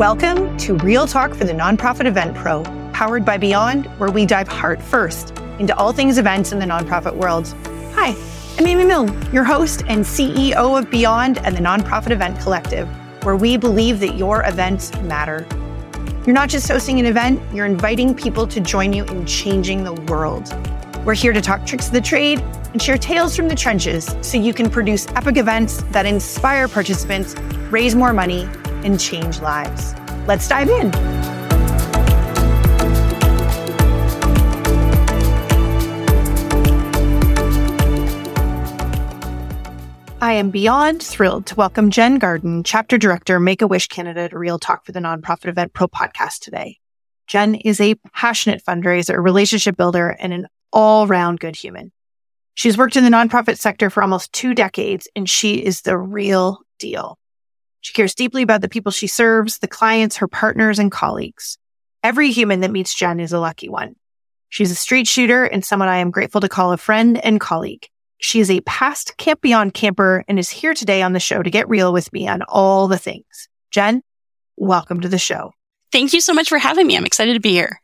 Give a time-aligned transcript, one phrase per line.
[0.00, 2.62] Welcome to Real Talk for the Nonprofit Event Pro,
[2.94, 7.14] powered by Beyond, where we dive heart first into all things events in the nonprofit
[7.14, 7.54] world.
[7.96, 8.16] Hi,
[8.56, 12.88] I'm Amy Milne, your host and CEO of Beyond and the Nonprofit Event Collective,
[13.24, 15.46] where we believe that your events matter.
[16.24, 19.92] You're not just hosting an event, you're inviting people to join you in changing the
[20.10, 20.50] world.
[21.04, 22.40] We're here to talk tricks of the trade
[22.72, 27.34] and share tales from the trenches so you can produce epic events that inspire participants,
[27.70, 28.48] raise more money,
[28.84, 29.94] and change lives.
[30.26, 30.90] Let's dive in.
[40.22, 44.38] I am beyond thrilled to welcome Jen Garden, Chapter Director, Make a Wish Canada, to
[44.38, 46.78] Real Talk for the Nonprofit Event Pro podcast today.
[47.26, 51.92] Jen is a passionate fundraiser, relationship builder, and an all round good human.
[52.54, 56.60] She's worked in the nonprofit sector for almost two decades, and she is the real
[56.80, 57.19] deal.
[57.80, 61.58] She cares deeply about the people she serves, the clients, her partners, and colleagues.
[62.02, 63.96] Every human that meets Jen is a lucky one.
[64.48, 67.86] She's a street shooter and someone I am grateful to call a friend and colleague.
[68.18, 71.50] She is a past Camp Beyond camper and is here today on the show to
[71.50, 73.48] get real with me on all the things.
[73.70, 74.02] Jen,
[74.56, 75.52] welcome to the show.
[75.92, 76.96] Thank you so much for having me.
[76.96, 77.80] I'm excited to be here.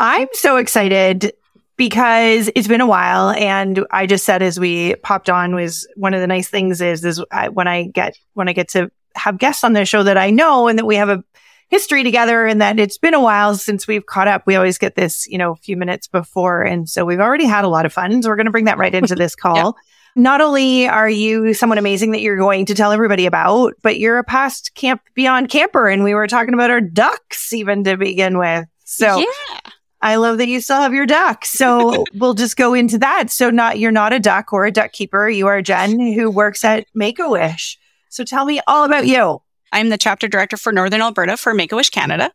[0.00, 1.32] I'm so excited
[1.76, 6.14] because it's been a while and I just said as we popped on was one
[6.14, 9.38] of the nice things is is I, when I get when I get to have
[9.38, 11.24] guests on the show that I know and that we have a
[11.68, 14.46] history together and that it's been a while since we've caught up.
[14.46, 16.62] We always get this, you know, a few minutes before.
[16.62, 18.22] And so we've already had a lot of fun.
[18.22, 19.56] So we're going to bring that right into this call.
[19.56, 19.70] yeah.
[20.18, 24.16] Not only are you someone amazing that you're going to tell everybody about, but you're
[24.16, 25.88] a past camp beyond camper.
[25.88, 28.66] And we were talking about our ducks even to begin with.
[28.84, 29.70] So yeah.
[30.00, 31.44] I love that you still have your duck.
[31.44, 33.30] So we'll just go into that.
[33.30, 35.28] So not, you're not a duck or a duck keeper.
[35.28, 37.78] You are Jen who works at Make-A-Wish.
[38.08, 39.42] So tell me all about you.
[39.72, 42.32] I'm the chapter director for Northern Alberta for Make a Wish Canada.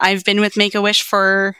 [0.00, 1.56] I've been with Make a Wish for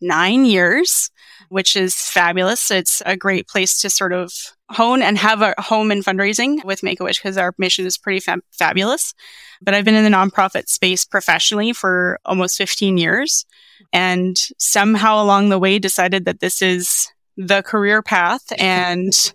[0.00, 1.10] nine years,
[1.48, 2.70] which is fabulous.
[2.70, 4.32] It's a great place to sort of
[4.70, 7.96] hone and have a home in fundraising with Make a Wish because our mission is
[7.96, 9.14] pretty fa- fabulous.
[9.62, 13.46] But I've been in the nonprofit space professionally for almost 15 years
[13.92, 19.32] and somehow along the way decided that this is the career path and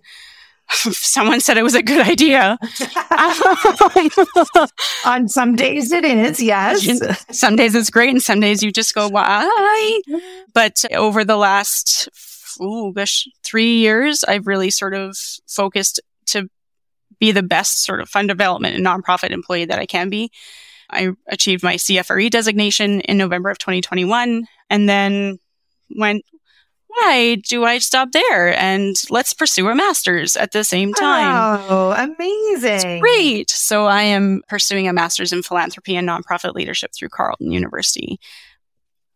[0.92, 2.58] someone said it was a good idea.
[5.06, 6.88] On some days it is, yes.
[7.32, 10.02] Some days it's great, and some days you just go, why?
[10.54, 12.10] But over the last,
[12.60, 16.50] oh gosh, three years, I've really sort of focused to
[17.20, 20.32] be the best sort of fund development and nonprofit employee that I can be.
[20.90, 25.38] I achieved my CFRE designation in November of 2021 and then
[25.96, 26.24] went,
[26.90, 28.60] why do I stop there?
[28.60, 31.66] And let's pursue a master's at the same time.
[31.70, 32.74] Oh, amazing.
[32.74, 33.50] It's great.
[33.50, 38.20] So I am pursuing a master's in philanthropy and nonprofit leadership through Carleton University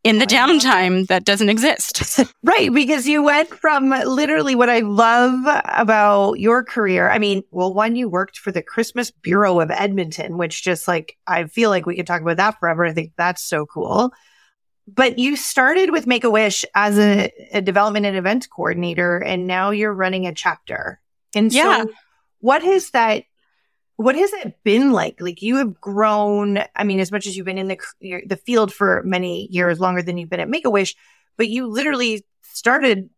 [0.04, 2.20] in the downtime that doesn't exist.
[2.44, 2.72] right.
[2.72, 5.34] Because you went from literally what I love
[5.66, 7.10] about your career.
[7.10, 11.18] I mean, well, one, you worked for the Christmas Bureau of Edmonton, which just like,
[11.26, 12.86] I feel like we could talk about that forever.
[12.86, 14.14] I think that's so cool
[14.88, 19.48] but you started with Make a Wish as a, a, development and event coordinator, and
[19.48, 21.00] now you're running a chapter.
[21.34, 21.84] And yeah.
[21.84, 21.92] so,
[22.40, 23.24] what has that?
[23.96, 25.22] What has it been like?
[25.22, 26.60] Like you have grown.
[26.76, 27.78] I mean, as much as you've been in the
[28.26, 30.96] the field for many years, longer than you've been at Make a Wish,
[31.38, 33.10] but you literally started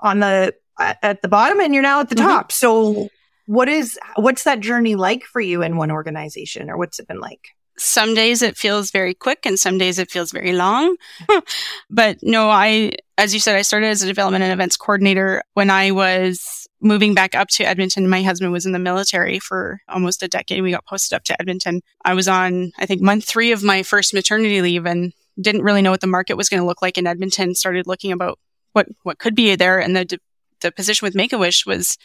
[0.00, 2.26] on the at the bottom, and you're now at the mm-hmm.
[2.26, 2.52] top.
[2.52, 3.08] So,
[3.46, 7.20] what is what's that journey like for you in one organization, or what's it been
[7.20, 7.55] like?
[7.78, 10.96] Some days it feels very quick and some days it feels very long.
[11.90, 15.70] but no, I, as you said, I started as a development and events coordinator when
[15.70, 18.08] I was moving back up to Edmonton.
[18.08, 20.62] My husband was in the military for almost a decade.
[20.62, 21.82] We got posted up to Edmonton.
[22.04, 25.82] I was on, I think, month three of my first maternity leave and didn't really
[25.82, 27.54] know what the market was going to look like in Edmonton.
[27.54, 28.38] Started looking about
[28.72, 29.78] what, what could be there.
[29.80, 30.18] And the,
[30.60, 31.98] the position with Make-A-Wish was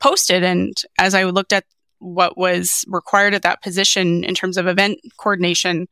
[0.00, 0.42] posted.
[0.42, 1.64] And as I looked at
[2.02, 5.86] what was required at that position in terms of event coordination,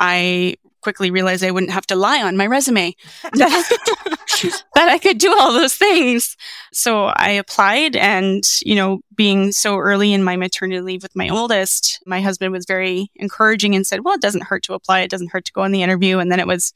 [0.00, 5.18] I quickly realized I wouldn't have to lie on my resume that, that I could
[5.18, 6.36] do all those things.
[6.72, 11.28] So I applied and, you know, being so early in my maternity leave with my
[11.28, 15.00] oldest, my husband was very encouraging and said, well, it doesn't hurt to apply.
[15.00, 16.18] It doesn't hurt to go on the interview.
[16.18, 16.72] And then it was,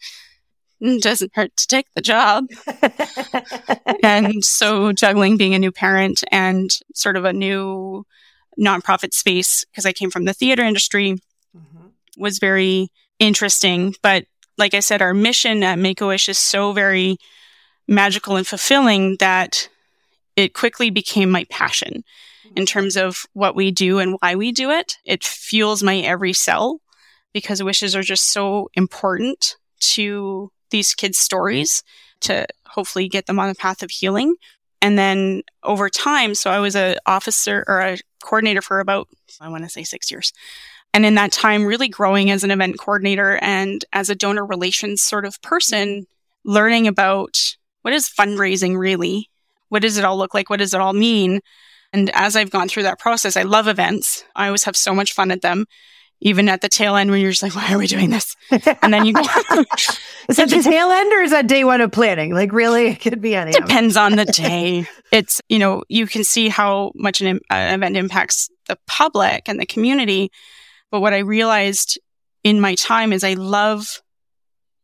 [0.81, 2.47] it mm, doesn't hurt to take the job.
[4.03, 8.05] and so juggling being a new parent and sort of a new
[8.59, 11.19] nonprofit space because I came from the theater industry
[11.57, 11.87] mm-hmm.
[12.17, 12.89] was very
[13.19, 13.95] interesting.
[14.03, 14.25] But
[14.59, 17.17] like I said, our mission at Make a Wish is so very
[17.89, 19.69] magical and fulfilling that
[20.37, 22.05] it quickly became my passion
[22.57, 24.97] in terms of what we do and why we do it.
[25.05, 26.81] It fuels my every cell
[27.33, 31.83] because wishes are just so important to these kids' stories
[32.21, 34.35] to hopefully get them on the path of healing.
[34.81, 39.09] And then over time, so I was an officer or a coordinator for about,
[39.41, 40.33] I want to say six years.
[40.95, 45.03] And in that time, really growing as an event coordinator and as a donor relations
[45.03, 46.07] sort of person,
[46.45, 47.39] learning about
[47.83, 49.31] what is fundraising really?
[49.69, 50.51] What does it all look like?
[50.51, 51.41] What does it all mean?
[51.93, 54.25] And as I've gone through that process, I love events.
[54.37, 55.67] I always have so much fun at them
[56.23, 58.37] even at the tail end when you're just like, why are we doing this?
[58.83, 59.23] And then you go,
[60.29, 62.33] is it the tail end or is that day one of planning?
[62.33, 63.51] Like really, it could be any.
[63.51, 64.87] Depends on the day.
[65.11, 69.59] It's, you know, you can see how much an uh, event impacts the public and
[69.59, 70.31] the community.
[70.93, 71.99] But what I realized
[72.45, 74.01] in my time is I love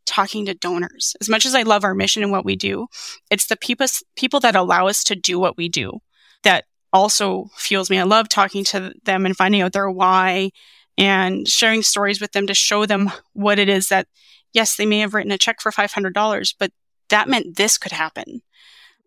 [0.06, 1.14] talking to donors.
[1.20, 2.88] As much as I love our mission and what we do,
[3.30, 3.86] it's the people,
[4.16, 6.00] people that allow us to do what we do
[6.42, 7.98] that also fuels me.
[7.98, 10.50] I love talking to them and finding out their why
[10.98, 14.08] and sharing stories with them to show them what it is that,
[14.52, 16.72] yes, they may have written a check for $500, but
[17.08, 18.42] that meant this could happen.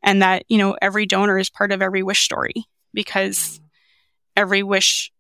[0.01, 3.59] And that, you know, every donor is part of every wish story because
[4.35, 5.11] every wish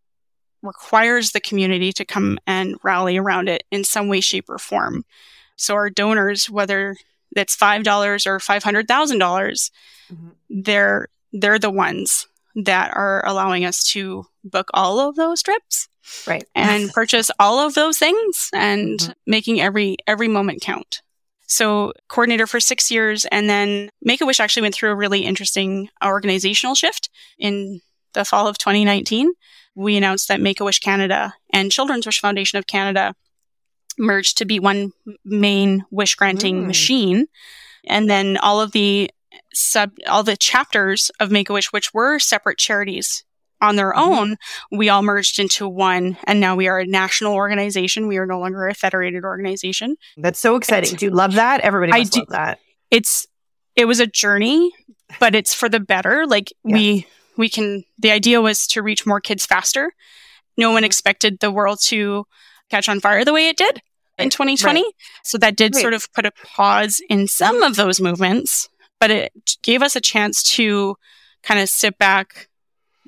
[0.63, 5.03] requires the community to come and rally around it in some way, shape, or form.
[5.57, 6.95] So our donors, whether
[7.35, 9.71] that's five dollars or five hundred thousand dollars,
[10.11, 10.29] mm-hmm.
[10.49, 15.87] they're they're the ones that are allowing us to book all of those trips
[16.27, 19.11] right and purchase all of those things and mm-hmm.
[19.27, 21.01] making every every moment count
[21.47, 26.75] so coordinator for six years and then make-a-wish actually went through a really interesting organizational
[26.75, 27.81] shift in
[28.13, 29.31] the fall of 2019
[29.75, 33.13] we announced that make-a-wish canada and children's wish foundation of canada
[33.97, 34.91] merged to be one
[35.25, 36.67] main wish granting mm.
[36.67, 37.27] machine
[37.85, 39.09] and then all of the
[39.53, 43.23] sub all the chapters of make-a-wish which were separate charities
[43.61, 44.13] on their mm-hmm.
[44.13, 44.35] own,
[44.71, 46.17] we all merged into one.
[46.25, 48.07] And now we are a national organization.
[48.07, 49.95] We are no longer a federated organization.
[50.17, 50.91] That's so exciting.
[50.91, 51.61] It's, do you love that?
[51.61, 52.59] Everybody I love do, that.
[52.89, 53.27] It's,
[53.75, 54.71] it was a journey,
[55.19, 56.25] but it's for the better.
[56.27, 56.75] Like yeah.
[56.75, 59.91] we, we can, the idea was to reach more kids faster.
[60.57, 60.85] No one mm-hmm.
[60.85, 62.25] expected the world to
[62.69, 63.81] catch on fire the way it did
[64.17, 64.81] in 2020.
[64.81, 64.93] Right.
[65.23, 65.81] So that did right.
[65.81, 68.69] sort of put a pause in some of those movements,
[68.99, 69.33] but it
[69.63, 70.95] gave us a chance to
[71.43, 72.47] kind of sit back,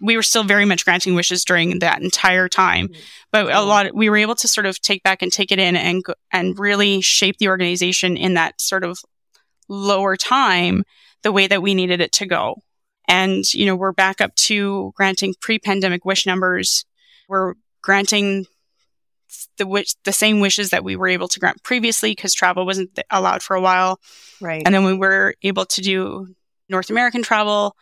[0.02, 2.88] we were still very much granting wishes during that entire time.
[2.88, 3.02] Mm-hmm.
[3.32, 3.68] But a mm-hmm.
[3.68, 6.58] lot, we were able to sort of take back and take it in and, and
[6.58, 9.00] really shape the organization in that sort of
[9.70, 10.84] lower time
[11.22, 12.62] the way that we needed it to go.
[13.08, 16.86] And, you know, we're back up to granting pre-pandemic wish numbers.
[17.28, 18.46] We're granting
[19.58, 22.98] the wish, the same wishes that we were able to grant previously because travel wasn't
[23.10, 24.00] allowed for a while.
[24.42, 24.64] Right.
[24.66, 26.28] And then we were able to do
[26.70, 27.76] North American travel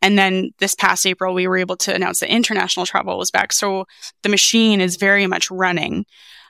[0.00, 3.52] and then this past April, we were able to announce that international travel was back.
[3.52, 3.86] So
[4.22, 6.06] the machine is very much running.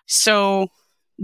[0.07, 0.69] So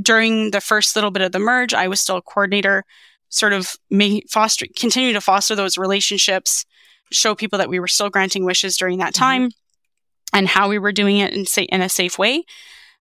[0.01, 2.85] during the first little bit of the merge, I was still a coordinator,
[3.29, 6.65] sort of may foster, continue to foster those relationships,
[7.13, 9.25] show people that we were still granting wishes during that mm-hmm.
[9.25, 10.37] time mm-hmm.
[10.37, 12.45] and how we were doing it in, in a safe way.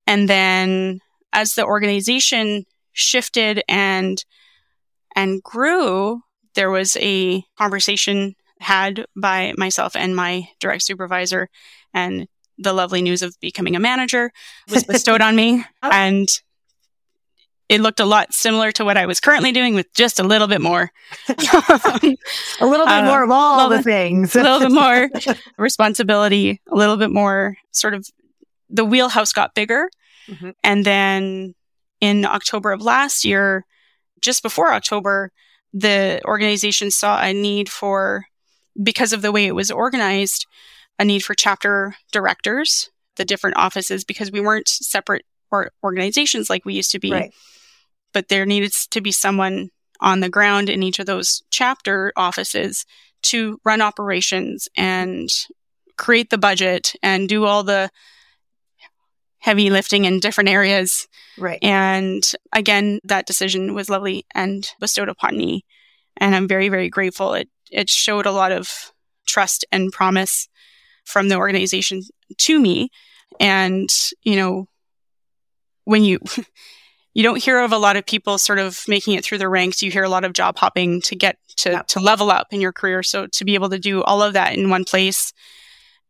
[0.05, 0.99] And then
[1.31, 4.23] as the organization shifted and,
[5.15, 6.21] and grew,
[6.55, 11.49] there was a conversation had by myself and my direct supervisor.
[11.93, 12.27] And
[12.57, 14.31] the lovely news of becoming a manager
[14.69, 15.63] was bestowed on me.
[15.85, 15.89] Oh.
[15.91, 16.29] And
[17.67, 20.47] it looked a lot similar to what I was currently doing with just a little
[20.47, 20.91] bit more.
[21.27, 21.35] a
[22.61, 24.35] little bit uh, more of all the things.
[24.35, 25.09] a little bit more
[25.57, 28.07] responsibility, a little bit more sort of
[28.69, 29.89] the wheelhouse got bigger.
[30.27, 30.51] Mm-hmm.
[30.63, 31.55] And then
[31.99, 33.65] in October of last year,
[34.21, 35.31] just before October,
[35.73, 38.25] the organization saw a need for
[38.81, 40.45] because of the way it was organized,
[40.99, 46.65] a need for chapter directors, the different offices, because we weren't separate or organizations like
[46.65, 47.11] we used to be.
[47.11, 47.33] Right.
[48.13, 52.85] But there needed to be someone on the ground in each of those chapter offices
[53.23, 55.29] to run operations and
[55.97, 57.89] create the budget and do all the
[59.39, 61.07] heavy lifting in different areas.
[61.37, 61.59] Right.
[61.61, 65.65] And again, that decision was lovely and bestowed upon me.
[66.17, 67.33] And I'm very, very grateful.
[67.33, 68.93] It it showed a lot of
[69.25, 70.47] trust and promise
[71.05, 72.03] from the organization
[72.37, 72.89] to me.
[73.39, 73.89] And,
[74.21, 74.67] you know,
[75.85, 76.19] when you,
[77.13, 79.81] you don't hear of a lot of people sort of making it through the ranks.
[79.81, 82.71] You hear a lot of job hopping to get to, to level up in your
[82.71, 83.03] career.
[83.03, 85.33] So to be able to do all of that in one place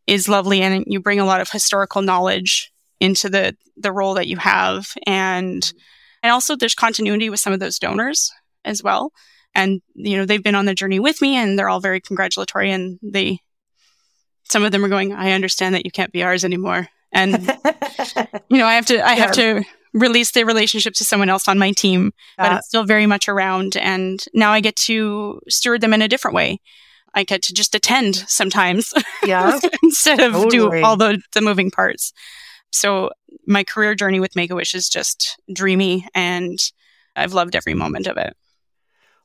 [0.05, 0.61] is lovely.
[0.61, 4.87] And you bring a lot of historical knowledge into the, the role that you have.
[5.05, 5.73] And,
[6.21, 8.31] and also there's continuity with some of those donors
[8.65, 9.11] as well
[9.55, 12.71] and you know they've been on the journey with me and they're all very congratulatory
[12.71, 13.39] and they
[14.43, 17.31] some of them are going i understand that you can't be ours anymore and
[18.49, 21.59] you know i have to i have to release the relationship to someone else on
[21.59, 22.57] my team, but Yeah.
[22.57, 23.77] it's still very much around.
[23.77, 26.59] And now I get to steward them in a different way.
[27.13, 28.91] I get to just attend sometimes
[29.23, 29.59] Yeah.
[29.83, 30.79] instead of Totally.
[30.79, 32.11] do all the, the moving parts.
[32.71, 33.11] So
[33.45, 36.57] my career journey with Make a Wish is just dreamy and
[37.15, 38.35] I've loved every moment of it.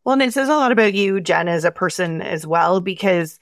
[0.04, 3.38] Well, and it says a lot about you, Jen, as a person as well, because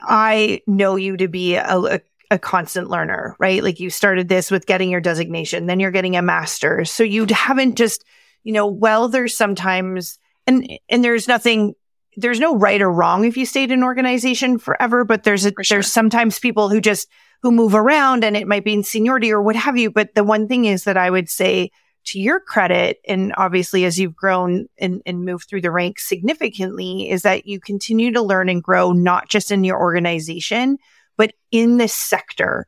[0.00, 3.62] I know you to be a, a, a constant learner, right?
[3.62, 6.84] Like you started this with getting your designation, then you're getting a master.
[6.84, 8.04] So you haven't just,
[8.44, 11.74] you know, well, there's sometimes, and, and there's nothing,
[12.16, 15.52] there's no right or wrong if you stayed in an organization forever, but there's a,
[15.62, 15.76] sure.
[15.76, 17.08] there's sometimes people who just,
[17.42, 19.90] who move around and it might be in seniority or what have you.
[19.90, 21.70] But the one thing is that I would say,
[22.04, 27.10] to your credit, and obviously as you've grown and, and moved through the ranks significantly,
[27.10, 30.78] is that you continue to learn and grow, not just in your organization,
[31.16, 32.66] but in this sector.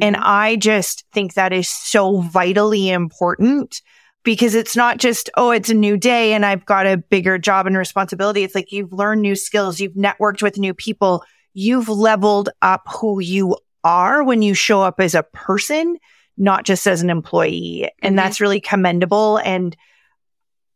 [0.00, 0.24] And mm-hmm.
[0.24, 3.80] I just think that is so vitally important
[4.24, 7.66] because it's not just, oh, it's a new day and I've got a bigger job
[7.66, 8.42] and responsibility.
[8.42, 11.24] It's like you've learned new skills, you've networked with new people,
[11.54, 15.96] you've leveled up who you are when you show up as a person,
[16.36, 17.90] not just as an employee.
[18.02, 18.16] And Mhm.
[18.16, 19.38] that's really commendable.
[19.38, 19.76] And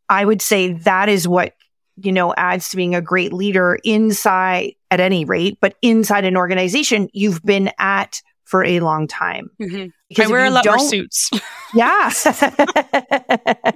[0.08, 1.54] I would say that is what,
[2.02, 6.36] you know, adds to being a great leader inside at any rate, but inside an
[6.36, 9.50] organization you've been at for a long time.
[9.62, 9.92] Mhm.
[10.08, 11.30] Because I wear a lot more suits.
[11.74, 12.10] yeah.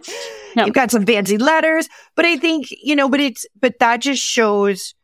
[0.57, 0.67] No.
[0.67, 4.23] You've got some fancy letters, but I think, you know, but it's, but that just
[4.23, 4.95] shows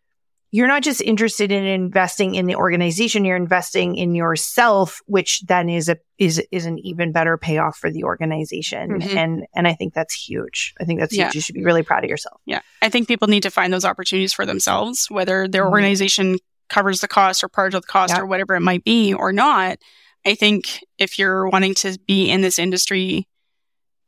[0.52, 5.68] you're not just interested in investing in the organization, you're investing in yourself, which then
[5.68, 9.00] is a, is, is an even better payoff for the organization.
[9.00, 9.16] Mhm.
[9.16, 10.74] And, and I think that's huge.
[10.80, 11.26] I think that's Yeah.
[11.26, 11.34] huge.
[11.36, 12.40] You should be really proud of yourself.
[12.46, 12.60] Yeah.
[12.82, 15.70] I think people need to find those opportunities for themselves, whether their Mhm.
[15.70, 16.38] organization
[16.68, 18.20] covers the cost or part of the cost Yeah.
[18.22, 19.78] or whatever it might be or not.
[20.26, 23.26] I think if you're wanting to be in this industry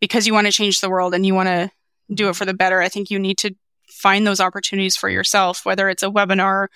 [0.00, 1.70] because you want to change the world and you want to
[2.12, 3.54] do it for the better, I think you need to
[4.02, 6.66] find those opportunities for yourself, whether it's a webinar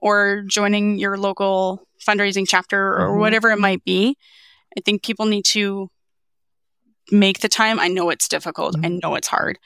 [0.00, 3.20] or joining your local fundraising chapter or Mhm.
[3.20, 4.16] whatever it might be.
[4.76, 5.88] I think people need to
[7.10, 7.78] make the time.
[7.78, 8.76] I know it's difficult.
[8.76, 9.02] I Mhm.
[9.02, 9.58] know it's hard,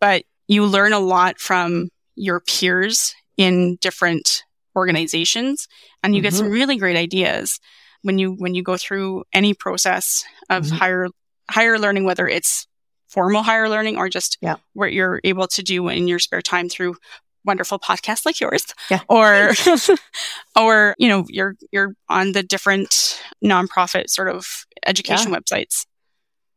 [0.00, 4.44] but you learn a lot from your peers in different
[4.76, 5.66] organizations
[6.02, 7.58] and you get some really great ideas
[8.02, 10.70] when you when you go through any process of Mhm.
[10.78, 11.08] higher
[11.50, 12.66] higher learning whether it's
[13.08, 14.56] formal higher learning or just Yeah.
[14.72, 16.96] what you're able to do in your spare time through
[17.44, 19.00] wonderful podcasts like yours Yeah.
[19.08, 19.52] or
[20.56, 25.86] or you know you're you're on the different nonprofit sort of education websites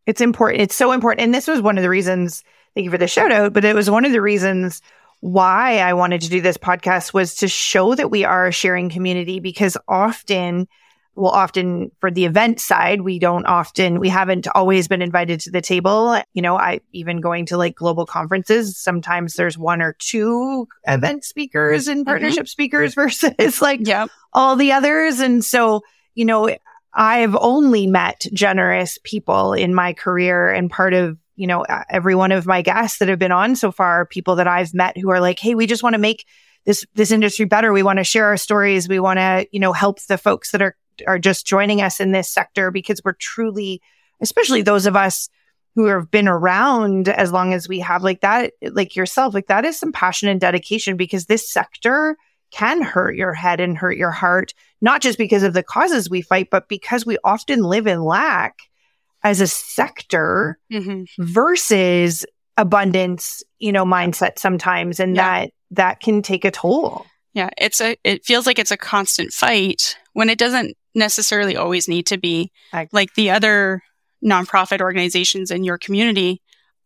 [0.06, 0.62] It's important.
[0.62, 1.22] It's so important.
[1.25, 3.75] And this was one of the reasons, thank you for the shout out, but it
[3.75, 4.82] was one of the reasons
[5.20, 8.89] why I wanted to do this podcast was to show that we are a sharing
[8.89, 10.68] community because often,
[11.17, 15.51] well, often for the event side, we don't often, we haven't always been invited to
[15.51, 16.21] the table.
[16.33, 21.25] You know, I even going to like global conferences, sometimes there's one or two event
[21.25, 22.09] speakers and mm-hmm.
[22.09, 25.19] partnership speakers versus like yeah all the others.
[25.19, 25.81] And so,
[26.13, 26.55] you know,
[26.93, 32.31] I've only met generous people in my career and part of, you know, every one
[32.31, 35.09] of my guests that have been on so far are people that I've met who
[35.09, 36.25] are like, Hey, we just want to make
[36.65, 37.74] this, this industry better.
[37.74, 38.88] We want to share our stories.
[38.88, 40.75] We want to, you know, help the folks that are,
[41.06, 43.82] are just joining us in this sector because we're truly,
[44.22, 45.30] especially those of us
[45.75, 49.63] who have been around as long as we have like that, like yourself, like that
[49.66, 52.18] is some passion and dedication because this sector
[52.51, 56.22] can hurt your head and hurt your heart, not just because of the causes we
[56.22, 58.56] fight, but because we often live in lack
[59.24, 62.25] as a sector hmm versus
[62.58, 65.00] abundance, you know, mindset sometimes.
[65.00, 65.42] And Yeah.
[65.42, 67.06] that, that can take a toll.
[67.34, 71.88] yeah it's a it feels like it's a constant fight when it doesn't necessarily always
[71.88, 72.51] need to be
[72.92, 73.82] like the other
[74.25, 76.42] nonprofit organizations in your community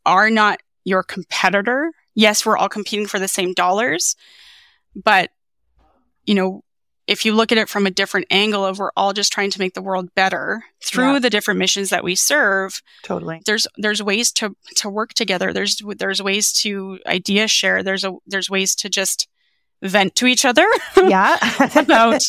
[0.06, 4.16] are not your competitor yes we're all competing for the same dollars
[4.96, 5.30] but
[6.26, 6.64] you know
[7.08, 9.60] if you look at it from a different angle of we're all just trying to
[9.60, 11.20] make the world better through Yeah.
[11.20, 13.42] the different missions that we serve Totally.
[13.46, 18.14] there's there's ways to to work together there's there's ways to idea share there's a
[18.28, 19.28] there's ways to just
[19.84, 21.38] vent to each other Yeah.
[21.76, 22.22] About-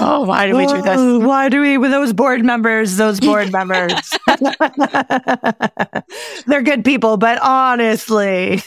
[0.00, 3.52] oh why do we do this Why do we with those board members, those board
[3.58, 3.92] members?
[6.46, 8.62] They're good people, but honestly.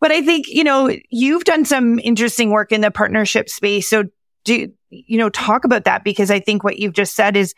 [0.00, 3.88] but I think, you know, you've done some interesting work in the partnership space.
[3.88, 4.04] So
[4.44, 7.54] do, you know, talk about that because I think what you've just said is,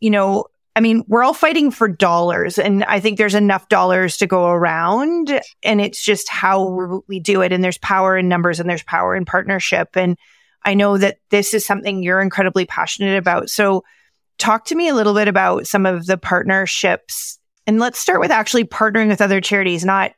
[0.00, 0.44] you know,
[0.76, 4.46] I mean, we're all fighting for dollars and I think there's enough dollars to go
[4.46, 7.52] around and it's just how we do it.
[7.52, 9.96] And there's power in numbers and there's power in partnership.
[9.96, 10.16] And
[10.64, 13.50] I know that this is something you're incredibly passionate about.
[13.50, 13.82] So
[14.38, 17.38] talk to me a little bit about some of the partnerships.
[17.66, 20.12] And let's start with actually partnering with other charities, not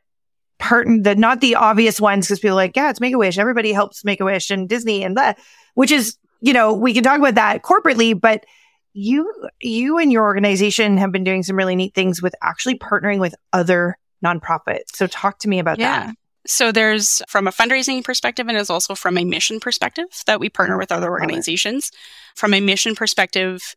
[0.59, 3.37] part the not the obvious ones because people are like, yeah, it's Make a Wish.
[3.37, 5.39] Everybody helps Make a Wish and Disney and that,
[5.73, 8.45] which is, you know, we can talk about that corporately, but
[8.93, 13.19] you you and your organization have been doing some really neat things with actually partnering
[13.19, 14.95] with other nonprofits.
[14.95, 16.07] So talk to me about yeah.
[16.07, 16.15] that.
[16.45, 20.49] So there's from a fundraising perspective and it's also from a mission perspective that we
[20.49, 21.91] partner with other organizations.
[22.35, 23.75] From a mission perspective,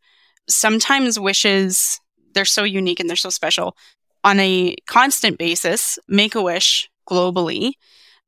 [0.49, 2.01] sometimes wishes
[2.35, 3.77] they're so unique and they're so special.
[4.25, 7.73] On a constant basis, Make a Wish globally,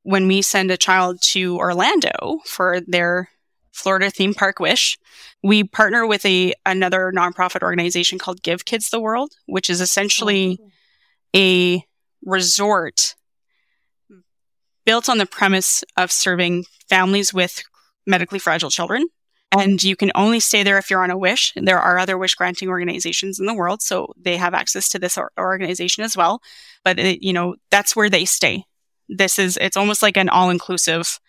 [0.03, 3.29] when we send a child to Orlando for their
[3.73, 4.97] Florida theme park wish,
[5.43, 10.59] we partner with a another nonprofit organization called Give Kids the World, which is essentially
[10.61, 10.69] oh.
[11.35, 11.85] a
[12.25, 13.15] resort
[14.09, 14.19] hmm.
[14.85, 17.63] built on the premise of serving families with
[18.05, 19.05] medically fragile children.
[19.51, 21.53] And you can only stay there if you're on a wish.
[21.55, 25.17] There are other wish granting organizations in the world, so they have access to this
[25.39, 26.39] organization as well.
[26.83, 28.65] But it, you know, that's where they stay.
[29.07, 31.19] This is it's almost like an all inclusive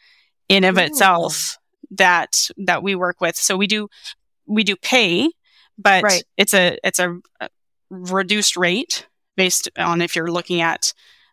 [0.51, 0.81] in of Ooh.
[0.81, 1.57] itself
[1.91, 3.37] that that we work with.
[3.37, 3.89] So we do
[4.47, 5.31] we do pay,
[5.79, 6.25] but right.
[6.37, 7.19] it's a it's a
[7.91, 9.07] reduced rate
[9.37, 10.93] based on if you're looking at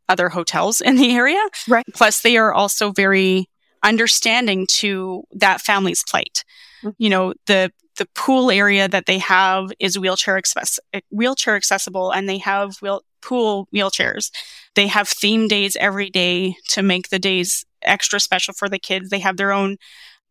[0.10, 1.42] other hotels in the area.
[1.68, 1.86] Right.
[1.94, 3.50] Plus, they are also very
[3.84, 6.44] understanding to that family's plight.
[6.82, 6.90] Mm-hmm.
[6.98, 12.30] You know, the the pool area that they have is wheelchair access- wheelchair accessible, and
[12.30, 14.32] they have wheel- pool wheelchairs.
[14.76, 19.10] They have theme days every day to make the days extra special for the kids.
[19.10, 19.78] They have their own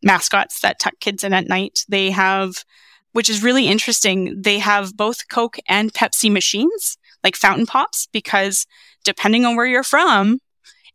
[0.03, 1.85] mascots that tuck kids in at night.
[1.87, 2.63] They have,
[3.13, 4.41] which is really interesting.
[4.41, 8.65] They have both Coke and Pepsi machines, like fountain pops, because
[9.03, 10.39] depending on where you're from,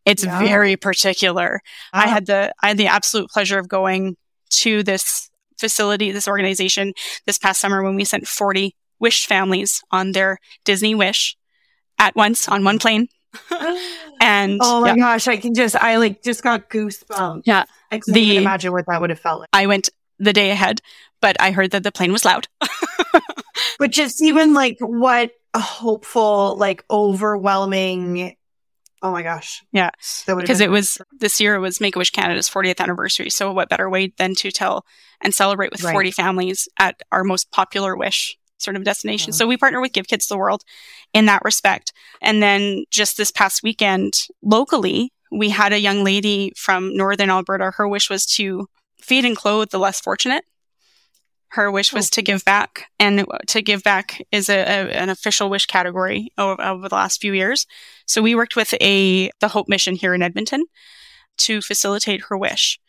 [0.05, 0.39] it's yeah.
[0.39, 1.61] very particular.
[1.93, 2.09] I ah.
[2.09, 4.17] had the I had the absolute pleasure of going
[4.51, 6.93] to this facility, this organization
[7.27, 11.37] this past summer when we sent 40 Wish families on their Disney Wish
[11.99, 13.09] at once on one plane.
[14.21, 14.97] and oh my yeah.
[14.97, 17.43] gosh, I can just I like just got goosebumps.
[17.45, 19.49] Yeah, I can't the, even imagine what that would have felt like.
[19.53, 20.81] I went the day ahead,
[21.21, 22.49] but I heard that the plane was loud.
[23.79, 28.37] but just even like what a hopeful, like overwhelming.
[29.03, 29.65] Oh my gosh.
[29.73, 29.91] Yeah.
[30.27, 33.31] Because it was this year, was Make a Wish Canada's 40th anniversary.
[33.31, 34.87] So, what better way than to tell
[35.21, 35.93] and celebrate with right.
[35.93, 39.31] 40 families at our most popular wish sort of destination?
[39.31, 39.39] Mm-hmm.
[39.39, 40.63] So, we partner with Give Kids the World
[41.13, 41.93] in that respect.
[42.21, 47.73] And then just this past weekend, locally, we had a young lady from Northern Alberta.
[47.77, 48.69] Her wish was to
[49.01, 50.45] feed and clothe the less fortunate.
[51.49, 52.15] Her wish was oh.
[52.15, 56.61] to give back, and to give back is a, a, an official wish category over,
[56.63, 57.67] over the last few years.
[58.07, 60.65] So we worked with a the Hope Mission here in Edmonton
[61.39, 62.81] to facilitate her wish,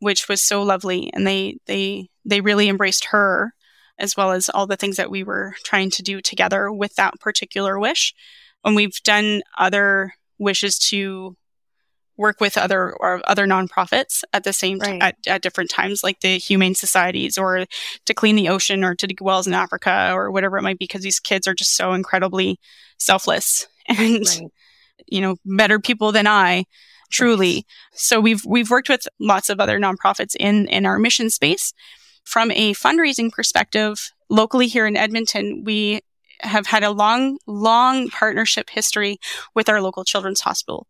[0.00, 3.52] which was so lovely, and they they they really embraced her
[3.98, 7.18] as well as all the things that we were trying to do together with that
[7.20, 8.14] particular wish.
[8.64, 11.36] And we've done other wishes to
[12.18, 15.00] work with other or other nonprofits at the same right.
[15.00, 17.64] at, at different times, like the humane societies, or
[18.04, 20.84] to clean the ocean, or to dig wells in Africa, or whatever it might be,
[20.84, 22.58] because these kids are just so incredibly
[22.98, 24.42] selfless and right.
[25.06, 26.64] you know better people than I,
[27.10, 27.64] truly.
[27.92, 31.72] So we've we've worked with lots of other nonprofits in in our mission space.
[32.28, 36.00] From a fundraising perspective, locally here in Edmonton, we
[36.40, 39.18] have had a long, long partnership history
[39.54, 40.86] with our local children's hospital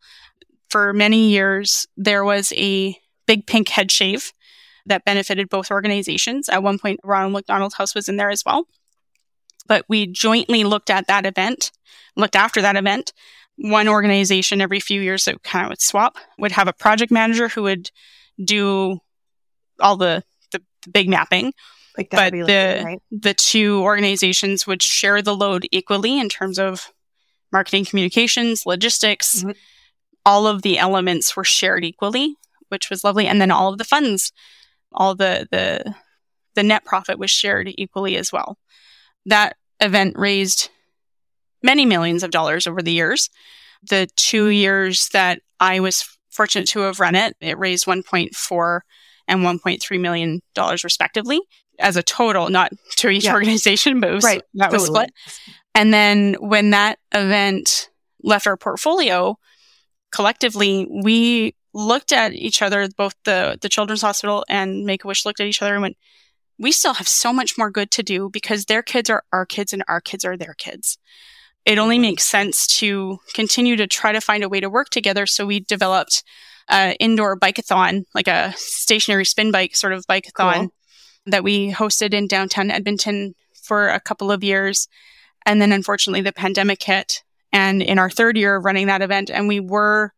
[0.68, 2.96] for many years, there was a
[3.26, 4.32] big pink head shave
[4.86, 6.48] that benefited both organizations.
[6.48, 8.66] At one point, Ronald McDonald House was in there as well.
[9.66, 11.72] But we jointly looked at that event,
[12.16, 13.12] looked after that event.
[13.56, 17.48] One organization every few years that kind of would swap would have a project manager
[17.48, 17.90] who would
[18.42, 18.98] do
[19.80, 20.22] all the,
[20.90, 21.52] big mapping.
[21.96, 23.02] Like but the right?
[23.10, 26.92] the two organizations would share the load equally in terms of
[27.50, 29.50] marketing communications, logistics, mm-hmm
[30.28, 32.36] all of the elements were shared equally,
[32.68, 33.26] which was lovely.
[33.26, 34.30] And then all of the funds,
[34.92, 35.94] all the, the,
[36.54, 38.58] the net profit was shared equally as well.
[39.24, 40.68] That event raised
[41.62, 43.30] many millions of dollars over the years.
[43.88, 48.80] The two years that I was fortunate to have run it, it raised 1.4
[49.28, 51.40] and 1.3 million dollars respectively
[51.78, 53.34] as a total, not to each yeah.
[53.34, 54.42] organization, but was, right.
[54.54, 54.78] that totally.
[54.78, 55.10] was split.
[55.74, 57.90] And then when that event
[58.24, 59.38] left our portfolio,
[60.10, 65.24] collectively, we looked at each other, both the, the Children's Hospital and Make a Wish
[65.24, 65.96] looked at each other and went,
[66.58, 69.72] we still have so much more good to do because their kids are our kids
[69.72, 70.98] and our kids are their kids.
[71.64, 75.26] It only makes sense to continue to try to find a way to work together.
[75.26, 76.24] So we developed
[76.68, 80.74] an indoor bikeathon, like a stationary spin bike sort of bikeathon cool.
[81.26, 84.88] that we hosted in downtown Edmonton for a couple of years.
[85.46, 87.22] And then unfortunately the pandemic hit.
[87.52, 90.12] And in our third year of running that event, and we were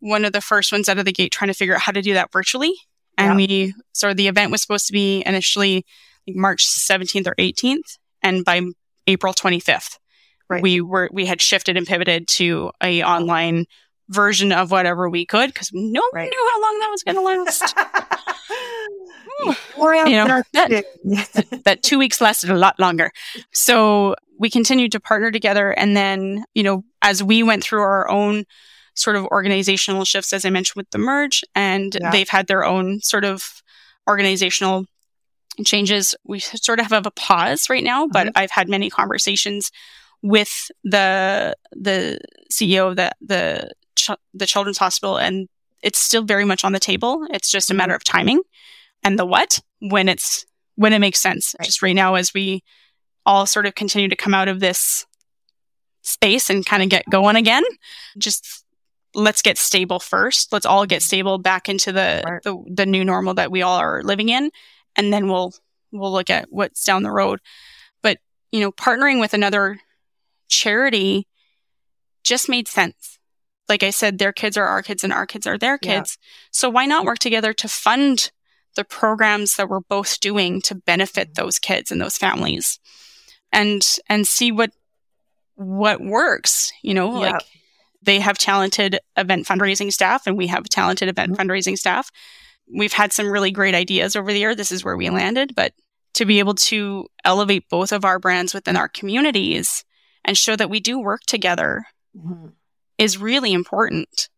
[0.00, 2.02] one of the first ones out of the gate trying to figure out how to
[2.02, 2.72] do that virtually.
[3.18, 3.46] And yeah.
[3.46, 5.84] we, so the event was supposed to be initially
[6.26, 7.98] like March 17th or 18th.
[8.22, 8.62] And by
[9.06, 9.98] April 25th,
[10.48, 10.62] right.
[10.62, 13.66] we were, we had shifted and pivoted to a online
[14.08, 16.30] version of whatever we could because no one right.
[16.30, 17.74] knew how long that was going to last.
[20.08, 23.10] you know, that, that two weeks lasted a lot longer.
[23.52, 25.70] So we continued to partner together.
[25.70, 28.44] And then, you know, as we went through our own
[28.94, 32.10] sort of organizational shifts, as I mentioned with the merge, and yeah.
[32.10, 33.62] they've had their own sort of
[34.08, 34.86] organizational
[35.64, 36.14] changes.
[36.24, 38.38] We sort of have a pause right now, but mm-hmm.
[38.38, 39.70] I've had many conversations
[40.22, 42.18] with the the
[42.52, 45.48] CEO of the the ch- the children's hospital, and
[45.82, 47.26] it's still very much on the table.
[47.30, 47.96] It's just a matter mm-hmm.
[47.96, 48.42] of timing
[49.02, 51.54] and the what when it's when it makes sense.
[51.58, 51.66] Right.
[51.66, 52.62] Just right now, as we
[53.24, 55.06] all sort of continue to come out of this
[56.02, 57.64] space and kind of get going again,
[58.18, 58.64] just
[59.14, 60.52] let's get stable first.
[60.52, 62.42] Let's all get stable back into the, right.
[62.42, 64.50] the, the new normal that we all are living in.
[64.94, 65.54] And then we'll,
[65.90, 67.40] we'll look at what's down the road.
[68.02, 68.18] But,
[68.52, 69.80] you know, partnering with another
[70.48, 71.26] charity
[72.22, 73.15] just made sense.
[73.68, 76.18] Like I said, their kids are our kids and our kids are their kids.
[76.20, 76.26] Yeah.
[76.52, 78.30] So why not work together to fund
[78.76, 81.44] the programs that we're both doing to benefit mm-hmm.
[81.44, 82.78] those kids and those families
[83.52, 84.70] and, and see what,
[85.54, 87.32] what works, you know, yeah.
[87.32, 87.42] like
[88.02, 91.40] they have talented event fundraising staff and we have talented event mm-hmm.
[91.40, 92.10] fundraising staff.
[92.72, 94.54] We've had some really great ideas over the year.
[94.54, 95.72] This is where we landed, but
[96.14, 99.84] to be able to elevate both of our brands within our communities
[100.24, 102.48] and show that we do work together mm-hmm.
[102.98, 104.28] Is really important.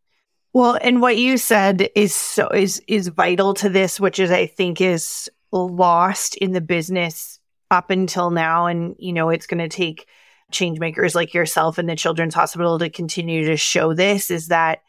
[0.53, 4.47] Well, and what you said is so is is vital to this, which is I
[4.47, 7.38] think is lost in the business
[7.71, 10.07] up until now and you know it's going to take
[10.51, 14.81] change makers like yourself and the Children's Hospital to continue to show this is that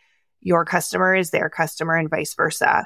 [0.42, 2.86] your customer is their customer and vice versa.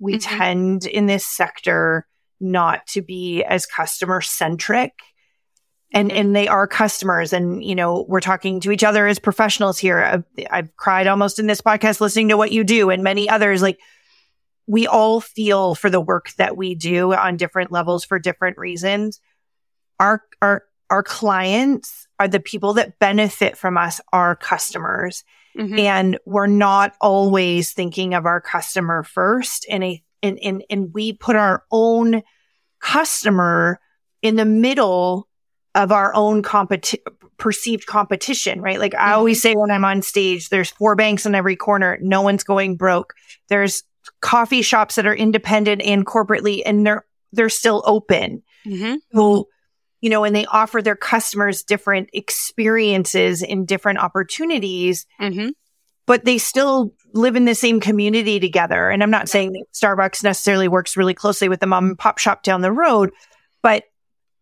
[0.00, 0.38] We mm-hmm.
[0.38, 2.06] tend in this sector
[2.40, 4.92] not to be as customer centric
[5.92, 9.78] and and they are customers and you know we're talking to each other as professionals
[9.78, 13.28] here I've, I've, cried almost in this podcast listening to what you do and many
[13.28, 13.78] others like
[14.66, 19.20] we all feel for the work that we do on different levels for different reasons
[19.98, 25.24] our our our clients are the people that benefit from us our customers.
[25.56, 25.78] Mm-hmm.
[25.78, 29.66] And we're not always thinking of our customer first.
[29.68, 32.22] And, a, and, and, and we put our own
[32.80, 33.80] customer
[34.22, 35.27] in the middle
[35.78, 37.00] of our own competi-
[37.38, 38.80] perceived competition, right?
[38.80, 41.98] Like I always say when I'm on stage, there's four banks in every corner.
[42.02, 43.14] No one's going broke.
[43.48, 43.84] There's
[44.20, 48.42] coffee shops that are independent and corporately and they're, they're still open.
[48.66, 48.96] Mm-hmm.
[49.14, 49.48] So
[50.00, 55.48] you know, and they offer their customers different experiences in different opportunities, mm-hmm.
[56.06, 58.90] but they still live in the same community together.
[58.90, 62.44] And I'm not saying Starbucks necessarily works really closely with the mom and pop shop
[62.44, 63.10] down the road,
[63.60, 63.84] but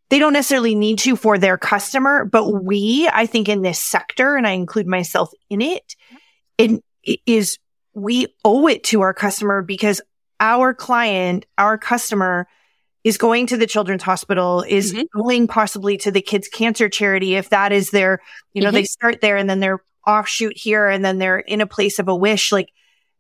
[0.09, 2.25] they don't necessarily need to for their customer.
[2.25, 5.97] But we, I think in this sector, and I include myself in it,
[6.59, 6.83] it
[7.27, 7.59] is
[7.95, 10.01] we owe it to our customer because
[10.39, 12.47] our client, our customer
[13.05, 15.21] is going to the children's hospital, is mm-hmm.
[15.21, 17.37] going possibly to the kids cancer charity.
[17.37, 18.21] If that is their,
[18.53, 18.75] you know, mm-hmm.
[18.75, 22.09] they start there and then they're offshoot here and then they're in a place of
[22.09, 22.53] a wish.
[22.53, 22.69] Like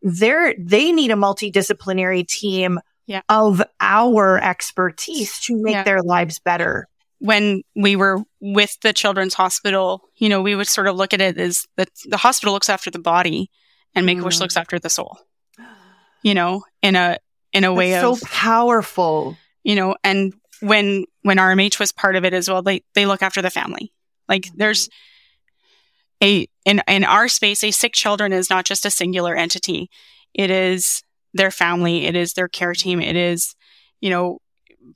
[0.03, 3.23] they're, they need a multidisciplinary team yeah.
[3.29, 5.85] of our expertise to make yeah.
[5.85, 6.89] their lives better.
[7.19, 11.21] When we were with the children's hospital, you know, we would sort of look at
[11.21, 13.51] it as that the hospital looks after the body
[13.95, 14.41] and Make a Wish mm.
[14.41, 15.19] looks after the soul.
[16.23, 17.19] You know, in a
[17.53, 22.25] in a That's way so powerful you know, and when, when RMH was part of
[22.25, 23.93] it as well, they, they look after the family.
[24.29, 24.59] Like mm-hmm.
[24.59, 24.89] there's
[26.23, 29.91] a, in, in our space, a sick children is not just a singular entity.
[30.35, 31.03] It is
[31.35, 32.07] their family.
[32.07, 33.01] It is their care team.
[33.01, 33.55] It is,
[34.01, 34.39] you know,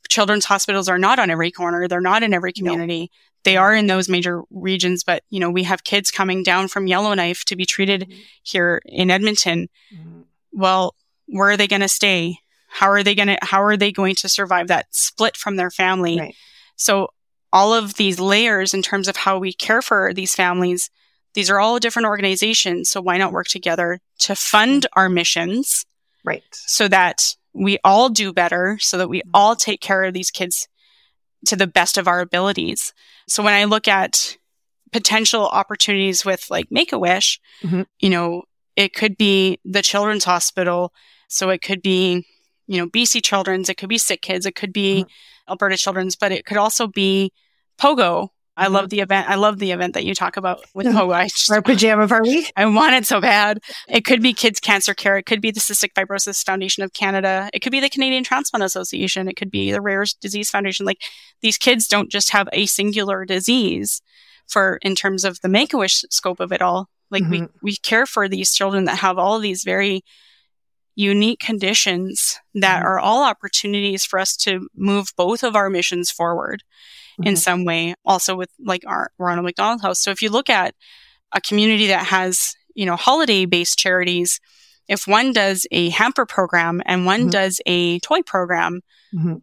[0.08, 1.88] children's hospitals are not on every corner.
[1.88, 3.00] They're not in every community.
[3.00, 3.08] No.
[3.42, 6.86] They are in those major regions, but you know, we have kids coming down from
[6.86, 8.20] Yellowknife to be treated mm-hmm.
[8.42, 9.68] here in Edmonton.
[9.94, 10.20] Mm-hmm.
[10.52, 10.94] Well,
[11.26, 12.38] where are they going to stay?
[12.68, 15.70] How are they going to, how are they going to survive that split from their
[15.70, 16.18] family?
[16.18, 16.34] Right.
[16.76, 17.08] So
[17.52, 20.90] all of these layers in terms of how we care for these families,
[21.34, 22.90] these are all different organizations.
[22.90, 25.86] So why not work together to fund our missions?
[26.24, 26.42] Right.
[26.52, 29.30] So that we all do better, so that we mm-hmm.
[29.34, 30.68] all take care of these kids
[31.46, 32.92] to the best of our abilities.
[33.28, 34.36] So when I look at
[34.92, 37.82] potential opportunities with like Make a Wish, mm-hmm.
[37.98, 38.42] you know,
[38.76, 40.92] it could be the children's hospital.
[41.28, 42.24] So it could be
[42.70, 45.50] you know, BC Children's, it could be Sick Kids, it could be mm-hmm.
[45.50, 47.32] Alberta Children's, but it could also be
[47.80, 48.28] Pogo.
[48.56, 48.74] I mm-hmm.
[48.74, 49.28] love the event.
[49.28, 51.14] I love the event that you talk about with Pogo.
[51.14, 52.46] I just, Our pajama party.
[52.56, 53.60] I want it so bad.
[53.88, 55.16] It could be Kids Cancer Care.
[55.16, 57.48] It could be the Cystic Fibrosis Foundation of Canada.
[57.54, 59.28] It could be the Canadian Transplant Association.
[59.28, 60.86] It could be the Rare Disease Foundation.
[60.86, 61.02] Like
[61.40, 64.02] these kids don't just have a singular disease
[64.46, 66.88] for in terms of the Make a Wish scope of it all.
[67.10, 67.30] Like mm-hmm.
[67.30, 70.02] we, we care for these children that have all these very
[70.96, 72.86] unique conditions that mm-hmm.
[72.86, 76.62] are all opportunities for us to move both of our missions forward
[77.20, 77.28] mm-hmm.
[77.28, 77.94] in some way.
[78.04, 80.00] Also with like our Ronald McDonald House.
[80.00, 80.74] So if you look at
[81.32, 84.40] a community that has, you know, holiday based charities,
[84.88, 87.30] if one does a hamper program and one mm-hmm.
[87.30, 88.80] does a toy program,
[89.14, 89.36] mm-hmm.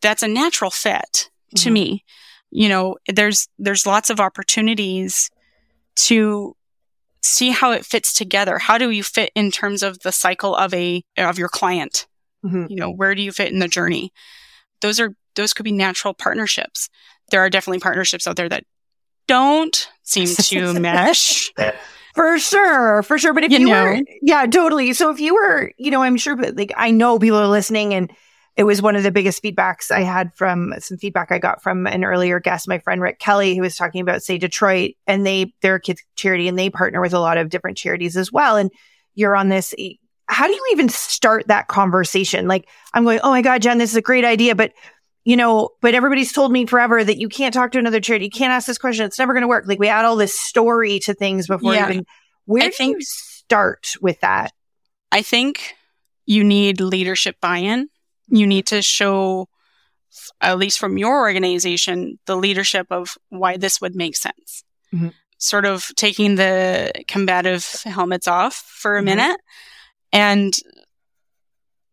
[0.00, 1.72] that's a natural fit to mm-hmm.
[1.72, 2.04] me.
[2.50, 5.30] You know, there's, there's lots of opportunities
[5.96, 6.56] to
[7.22, 8.58] see how it fits together.
[8.58, 12.06] How do you fit in terms of the cycle of a of your client?
[12.44, 12.66] Mm-hmm.
[12.68, 14.12] You know, where do you fit in the journey?
[14.80, 16.88] Those are those could be natural partnerships.
[17.30, 18.64] There are definitely partnerships out there that
[19.26, 21.52] don't seem to mesh.
[22.14, 23.32] For sure, for sure.
[23.32, 23.84] But if you, you know.
[23.84, 24.92] were, yeah, totally.
[24.94, 27.94] So if you were, you know, I'm sure, but like I know people are listening
[27.94, 28.12] and
[28.56, 31.86] it was one of the biggest feedbacks I had from some feedback I got from
[31.86, 35.54] an earlier guest, my friend Rick Kelly, who was talking about, say, Detroit and they,
[35.62, 38.56] they're a kids charity and they partner with a lot of different charities as well.
[38.56, 38.70] And
[39.14, 39.72] you're on this.
[40.26, 42.48] How do you even start that conversation?
[42.48, 44.54] Like, I'm going, oh my God, Jen, this is a great idea.
[44.54, 44.72] But,
[45.24, 48.26] you know, but everybody's told me forever that you can't talk to another charity.
[48.26, 49.06] You can't ask this question.
[49.06, 49.66] It's never going to work.
[49.66, 51.90] Like, we add all this story to things before yeah.
[51.90, 52.06] even.
[52.46, 54.52] Where I do think, you start with that?
[55.12, 55.74] I think
[56.26, 57.88] you need leadership buy in
[58.30, 59.48] you need to show,
[60.40, 64.64] at least from your organization, the leadership of why this would make sense.
[64.94, 65.08] Mm-hmm.
[65.38, 69.06] Sort of taking the combative helmets off for a mm-hmm.
[69.06, 69.40] minute
[70.12, 70.54] and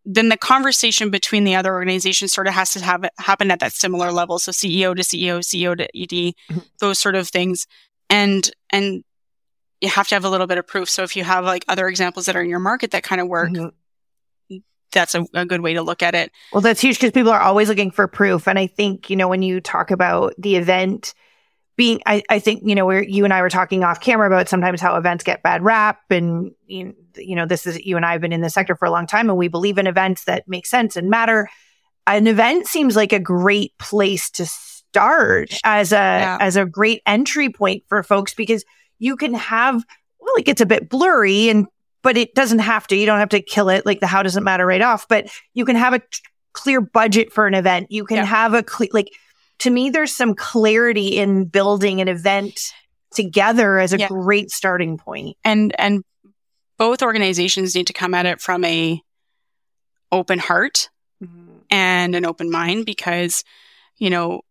[0.09, 3.73] then the conversation between the other organizations sort of has to have happen at that
[3.73, 4.39] similar level.
[4.39, 6.59] So CEO to CEO, CEO to ED, mm-hmm.
[6.79, 7.67] those sort of things.
[8.09, 9.03] And, and
[9.81, 10.89] you have to have a little bit of proof.
[10.89, 13.27] So if you have like other examples that are in your market that kind of
[13.27, 13.67] work, mm-hmm
[14.93, 16.31] that's a, a, good way to look at it.
[16.53, 18.47] Well, that's huge because people are always looking for proof.
[18.47, 21.13] And I think, you know, when you talk about the event
[21.77, 24.49] being, I, I think, you know, where you and I were talking off camera about
[24.49, 25.99] sometimes how events get bad rap.
[26.09, 28.91] And, you, know, this is, you and I have been in the sector for a
[28.91, 31.47] long time and we believe in events that make sense and matter.
[32.07, 36.37] An event seems like a great place to start as a, yeah.
[36.41, 38.65] as a great entry point for folks because
[38.97, 39.85] you can have,
[40.19, 41.67] well, it gets a bit blurry and
[42.03, 42.95] but it doesn't have to.
[42.95, 43.85] You don't have to kill it.
[43.85, 46.05] Like the how doesn't matter right off, but you can have a t-
[46.53, 47.91] clear budget for an event.
[47.91, 48.25] You can yeah.
[48.25, 49.09] have a clear, like,
[49.59, 52.59] to me, there's some clarity in building an event
[53.13, 54.07] together as a yeah.
[54.07, 55.37] great starting point.
[55.43, 56.03] And, and
[56.77, 59.01] both organizations need to come at it from a
[60.11, 60.89] open heart
[61.23, 61.57] mm-hmm.
[61.69, 63.43] and an open mind because,
[63.97, 64.41] you know,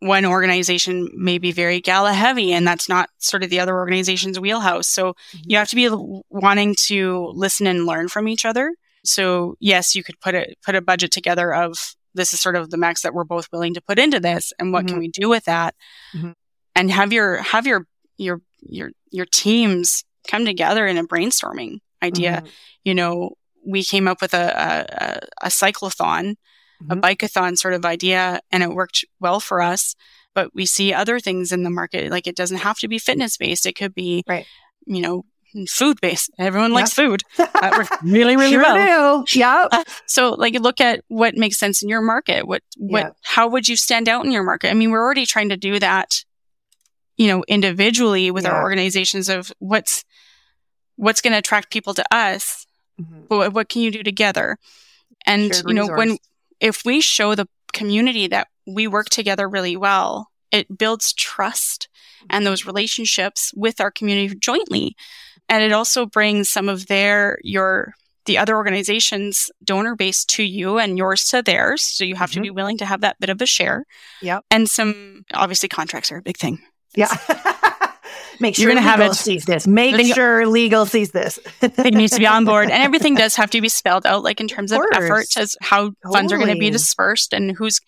[0.00, 4.38] one organization may be very gala heavy and that's not sort of the other organization's
[4.38, 4.86] wheelhouse.
[4.86, 5.38] So mm-hmm.
[5.46, 5.88] you have to be
[6.28, 8.74] wanting to listen and learn from each other.
[9.04, 11.76] So yes, you could put a, put a budget together of
[12.14, 14.72] this is sort of the max that we're both willing to put into this and
[14.72, 14.94] what mm-hmm.
[14.94, 15.74] can we do with that?
[16.14, 16.32] Mm-hmm.
[16.76, 22.38] And have your, have your, your, your, your teams come together in a brainstorming idea.
[22.38, 22.46] Mm-hmm.
[22.84, 23.30] You know,
[23.66, 26.36] we came up with a, a, a cyclothon
[26.82, 26.98] mm-hmm.
[26.98, 29.94] a bikeathon sort of idea and it worked well for us.
[30.34, 32.10] But we see other things in the market.
[32.10, 33.66] Like it doesn't have to be fitness based.
[33.66, 34.46] It could be, right.
[34.86, 35.24] you know,
[35.68, 36.30] food based.
[36.38, 37.22] Everyone likes food.
[37.36, 39.24] That works really, really sure well.
[39.32, 39.68] Yeah.
[39.70, 42.46] Uh, so like look at what makes sense in your market.
[42.46, 43.10] What, what, yeah.
[43.22, 44.70] how would you stand out in your market?
[44.70, 46.24] I mean, we're already trying to do that,
[47.16, 48.50] you know, individually with yeah.
[48.50, 50.04] our organizations of what's,
[50.96, 52.66] what's going to attract people to us.
[53.00, 53.22] Mm-hmm.
[53.28, 54.58] But what can you do together?
[55.26, 55.98] And, Shared you know, resource.
[55.98, 56.18] when,
[56.60, 61.88] if we show the community that we work together really well, it builds trust
[62.30, 64.96] and those relationships with our community jointly.
[65.48, 67.94] And it also brings some of their, your,
[68.26, 71.82] the other organization's donor base to you and yours to theirs.
[71.82, 72.40] So you have mm-hmm.
[72.40, 73.84] to be willing to have that bit of a share.
[74.22, 74.40] Yeah.
[74.50, 76.60] And some, obviously, contracts are a big thing.
[76.96, 77.14] Yeah.
[78.40, 79.16] Make sure You're gonna legal have it.
[79.16, 79.66] sees this.
[79.66, 80.14] Make legal.
[80.14, 81.38] sure legal sees this.
[81.62, 84.40] it needs to be on board, and everything does have to be spelled out, like
[84.40, 86.12] in terms of, of effort, as how totally.
[86.12, 87.80] funds are going to be dispersed, and who's,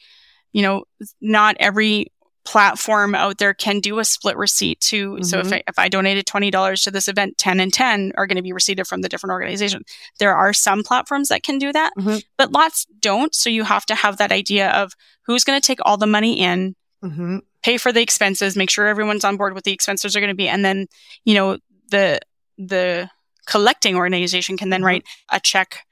[0.53, 0.85] you know,
[1.21, 2.13] not every
[2.47, 5.13] platform out there can do a split receipt too.
[5.13, 5.25] Mm-hmm.
[5.25, 5.55] So if mm-hmm.
[5.55, 8.43] I, if I donated twenty dollars to this event, ten and ten are going to
[8.43, 9.85] be received from the different organizations.
[10.19, 12.19] There are some platforms that can do that, mm-hmm.
[12.37, 13.35] but lots don't.
[13.35, 14.93] So you have to have that idea of
[15.27, 16.77] who's going to take all the money in.
[17.05, 20.31] Mm-hmm pay for the expenses, make sure everyone's on board with the expenses are going
[20.31, 20.49] to be.
[20.49, 20.87] And then,
[21.25, 21.59] you know,
[21.91, 22.21] the,
[22.57, 23.11] the
[23.49, 24.87] collecting organization can then mm-hmm.
[24.87, 25.85] write a check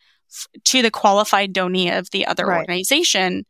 [0.67, 2.59] to the qualified donee of the other Right.
[2.59, 3.45] organization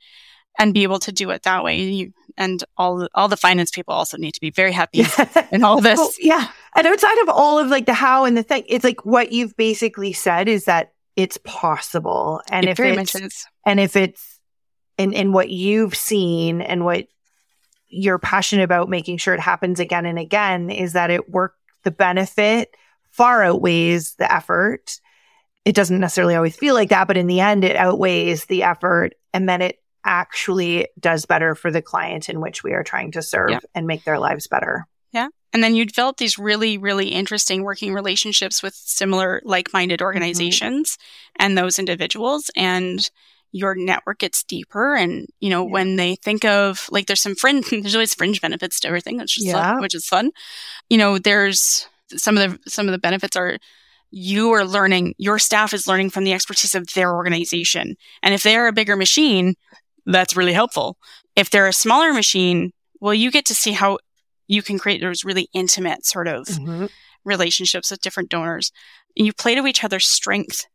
[0.58, 1.82] and be able to do it that way.
[1.82, 5.04] You, and all the, all the finance people also need to be very happy
[5.52, 5.98] in all this.
[5.98, 6.48] Well, yeah.
[6.74, 9.56] And outside of all of like the how and the thing, it's like what you've
[9.56, 12.40] basically said is that it's possible.
[12.50, 14.40] And it if it's, and if it's
[14.98, 17.06] in, in what you've seen and what
[17.88, 21.90] you're passionate about making sure it happens again and again is that it work, the
[21.90, 22.74] benefit
[23.10, 24.98] far outweighs the effort.
[25.64, 29.14] It doesn't necessarily always feel like that, but in the end, it outweighs the effort.
[29.32, 33.22] And then it actually does better for the client in which we are trying to
[33.22, 33.60] serve Yeah.
[33.74, 34.86] and make their lives better.
[35.12, 35.28] Yeah.
[35.52, 40.06] And then you develop these really, really interesting working relationships with similar like minded mm-hmm.
[40.06, 40.98] organizations
[41.36, 42.50] and those individuals.
[42.56, 43.08] And
[43.52, 44.96] your network gets deeper.
[44.96, 45.72] And, you know, Yeah.
[45.72, 49.38] when they think of like there's some fringe, there's always fringe benefits to everything, which
[49.38, 49.74] is, Yeah.
[49.74, 50.32] fun, which is fun.
[50.90, 53.58] You know, there's some of the, some of the benefits are
[54.10, 57.96] you are learning, your staff is learning from the expertise of their organization.
[58.22, 59.54] And if they are a bigger machine,
[60.06, 60.96] that's really helpful.
[61.36, 63.98] If they're a smaller machine, well, you get to see how
[64.46, 66.90] you can create those really intimate sort of Mhm.
[67.24, 68.70] relationships with different donors.
[69.14, 70.66] You play to each other's strength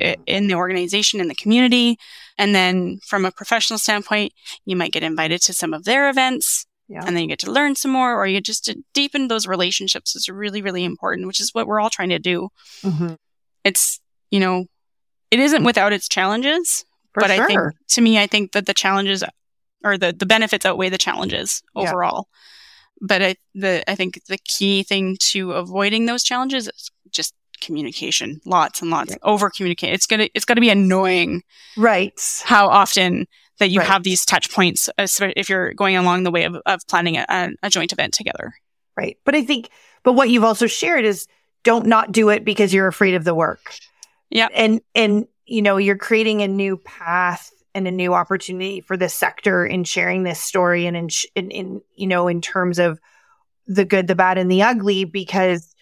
[0.00, 1.98] i- in the organization, in the community.
[2.38, 4.32] And then from a professional standpoint,
[4.64, 7.02] you might get invited to some of their events Yeah.
[7.04, 10.16] and then you get to learn some more or you just to deepen those relationships
[10.16, 12.48] is really, really important, which is what we're all trying to do.
[12.82, 13.18] Mhm.
[13.64, 14.00] It's,
[14.30, 14.66] you know,
[15.30, 17.44] it isn't without its challenges, For but sure.
[17.44, 19.24] I think to me, I think that the challenges
[19.82, 21.82] or the, the benefits outweigh the challenges Yeah.
[21.82, 22.28] overall.
[23.00, 28.40] But I, the, I think the key thing to avoiding those challenges is just communication,
[28.46, 29.16] lots and lots, Yeah.
[29.22, 29.92] over communicate.
[29.92, 31.42] It's gonna, it's gonna be annoying
[31.76, 32.12] right.
[32.44, 33.26] how often
[33.58, 33.88] that you Right.
[33.88, 37.70] have these touch points if you're going along the way of, of planning a, a
[37.70, 38.54] joint event together.
[38.96, 39.18] Right.
[39.24, 39.68] But I think,
[40.02, 41.26] but what you've also shared is
[41.62, 43.74] don't not do it because you're afraid of the work.
[44.30, 44.48] Yeah.
[44.54, 49.14] And, and, you know, you're creating a new path and a new opportunity for this
[49.14, 53.00] sector in sharing this story and in, in, in, you know, in terms of
[53.66, 55.74] the good, the bad, and the ugly, because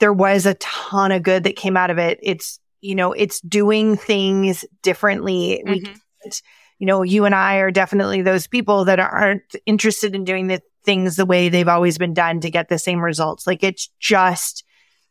[0.00, 2.18] there was a ton of good that came out of it.
[2.22, 5.62] It's, you know, it's doing things differently.
[5.66, 6.42] We Mhm.
[6.78, 10.62] you know, you and I are definitely those people that aren't interested in doing the
[10.82, 13.46] things the way they've always been done to get the same results.
[13.46, 14.64] Like it's just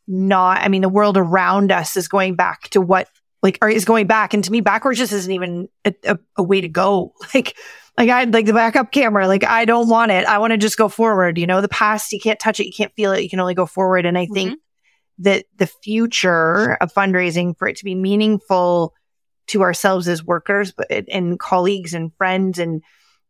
[0.07, 3.07] not, I mean, the world around us is going back to what,
[3.41, 4.33] like, or is going back.
[4.33, 7.13] And to me, backwards just isn't even a, a, a way to go.
[7.33, 7.55] Like,
[7.97, 9.27] like I like the backup camera.
[9.27, 10.25] Like I don't want it.
[10.25, 11.37] I want to just go forward.
[11.37, 12.65] You know, the past, you can't touch it.
[12.65, 13.21] You can't feel it.
[13.23, 14.05] You can only go forward.
[14.05, 14.33] And I mm-hmm.
[14.33, 14.59] think
[15.19, 18.93] that the future of fundraising for it to be meaningful
[19.47, 22.81] to ourselves as workers but and colleagues and friends and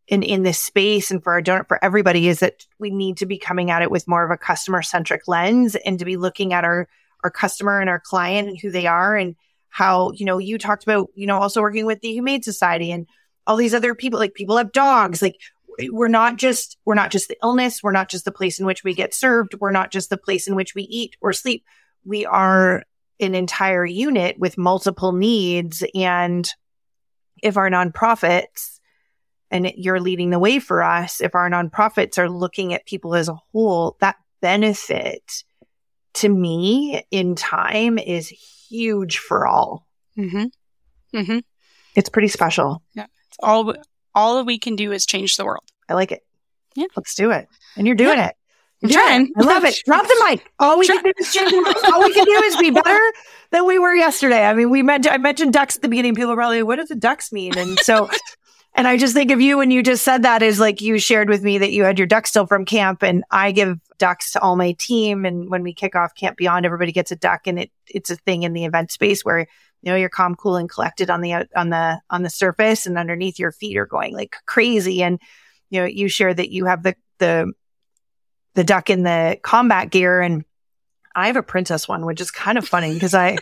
[0.08, 3.26] in in this space and for our donor for everybody is that we need to
[3.26, 6.54] be coming at it with more of a customer centric lens and to be looking
[6.54, 6.88] at our
[7.24, 9.36] our customer and our client and who they are and
[9.70, 13.08] how you know you talked about you know also working with the humane society and
[13.48, 15.36] all these other people like people have dogs like
[15.92, 18.84] we're not just we're not just the illness we're not just the place in which
[18.84, 21.64] we get served we're not just the place in which we eat or sleep.
[22.06, 22.84] We are
[23.20, 26.50] an entire unit with multiple needs and
[27.44, 28.80] if our nonprofits
[29.52, 33.30] and you're leading the way for us if our nonprofits are looking at people as
[33.30, 35.44] a whole that benefit
[36.14, 38.34] to me in time is
[38.70, 39.86] huge for all
[40.18, 40.46] Mm-hmm.
[41.18, 41.40] Mm-hmm.
[41.96, 42.82] it's pretty special
[43.42, 43.82] All w-
[44.14, 45.64] all that we can do is change the world.
[45.88, 46.22] i like it
[46.76, 46.88] Yeah.
[46.98, 48.36] let's do it and you're doing it
[48.84, 49.22] I'm You're trying.
[49.28, 49.32] it.
[49.38, 51.94] i love it drop the mic all we can do is change the world.
[51.94, 53.00] all we can do is be better
[53.52, 56.32] than we were yesterday i mean we mentioned i mentioned ducks at the beginning people
[56.32, 58.10] are probably what does the ducks mean and so
[58.76, 61.28] And I just think of you when you just said that is like you shared
[61.28, 64.42] with me that you had your duck still from camp and I give ducks to
[64.42, 65.26] all my team.
[65.26, 68.16] And when we kick off Camp Beyond, everybody gets a duck and it, it's a
[68.16, 71.48] thing in the event space where, you know, you're calm, cool and collected on the,
[71.56, 75.04] on the, on the surface and underneath your feet are going like crazy.
[75.04, 75.20] And,
[75.70, 77.54] you know, you share that you have the, the,
[78.56, 80.44] the duck in the combat gear and
[81.16, 83.38] I have a princess one, which is kind of funny because I,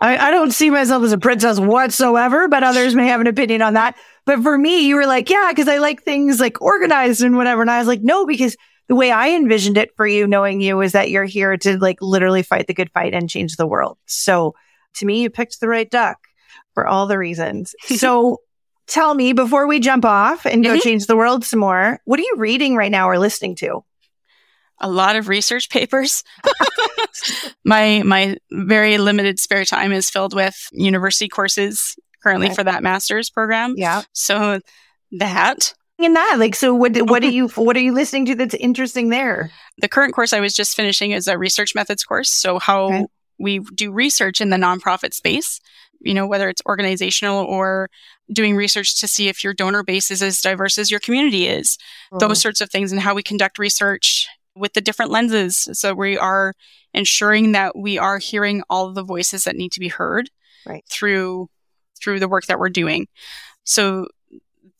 [0.00, 3.62] I, I don't see myself as a princess whatsoever, but others may have an opinion
[3.62, 3.96] on that.
[4.24, 7.62] But for me, you were like, yeah, because I like things like organized and whatever.
[7.62, 8.56] And I was like, no, because
[8.92, 11.96] the way I envisioned it for you, knowing you, is that you're here to like
[12.02, 13.96] literally fight the good fight and change the world.
[14.04, 14.54] So
[14.96, 16.18] to me, you picked the right duck
[16.74, 17.74] for all the reasons.
[17.96, 18.42] So
[18.86, 20.82] tell me before we jump off and go Mhm.
[20.82, 23.82] change the world some more, what are you reading right now or listening to?
[24.80, 26.24] a lot of research papers.
[27.64, 32.54] my my very limited spare time is filled with university courses currently Okay.
[32.56, 33.74] for that master's program.
[33.76, 34.02] Yeah.
[34.12, 34.60] So
[35.12, 35.74] that
[36.04, 39.08] In that, like, so what, what are you, what are you listening to that's interesting
[39.08, 39.50] there?
[39.78, 42.30] the current course I was just finishing is a research methods course.
[42.30, 43.06] So how Okay.
[43.38, 45.60] we do research in the nonprofit space
[46.04, 47.88] you know, whether it's organizational or
[48.32, 51.78] doing research to see if your donor base is as diverse as your community is,
[52.12, 52.18] mm.
[52.18, 55.68] those sorts of things, and how we conduct research with the different lenses.
[55.72, 56.54] So we are
[56.92, 60.30] ensuring that we are hearing all the voices that need to be heard
[60.66, 60.84] right.
[60.90, 61.48] through
[62.02, 63.06] through the work that we're doing.
[63.64, 64.08] So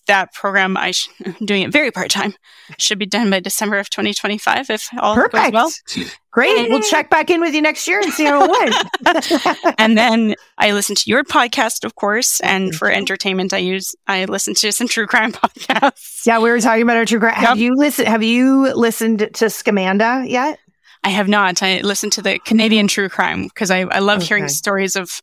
[0.07, 2.35] that program, I sh- am doing it very part time.
[2.79, 5.53] Should be done by December of 2025 if all Perfect.
[5.53, 6.07] goes well.
[6.31, 6.71] Great.
[6.71, 9.75] We'll check back in with you next year and see how it went.
[9.79, 14.25] and then I listen to your podcast, of course, and for entertainment, I use I
[14.25, 16.27] listen to some true crime podcasts.
[16.27, 17.35] Yeah, we were talking about our true crime.
[17.37, 17.49] Yep.
[17.49, 18.09] Have you listened?
[18.09, 20.59] Have you listened to Scamanda yet?
[21.05, 21.63] I have not.
[21.63, 24.29] I listened to the Canadian true crime because I, I love okay.
[24.29, 25.21] hearing stories of